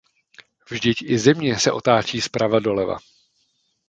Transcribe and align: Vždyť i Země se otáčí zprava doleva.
Vždyť 0.69 0.97
i 1.01 1.17
Země 1.19 1.59
se 1.59 1.71
otáčí 1.71 2.21
zprava 2.21 2.59
doleva. 2.59 2.97